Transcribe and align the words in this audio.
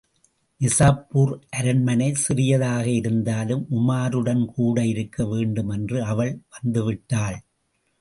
நிசாப்பூர் 0.61 1.33
அரண்மனை 1.49 2.07
சிறியதாக 2.15 2.87
இருந்தாலும், 2.89 3.67
உமாருடன் 3.69 4.43
கூடஇருக்க 4.57 5.29
வேண்டுமென்று 5.29 6.03
அவள் 6.03 6.41
வந்து 6.49 6.83
விட்டாள். 6.83 7.39